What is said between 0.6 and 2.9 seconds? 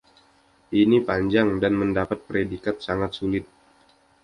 Ini panjang, dan mendapat predikat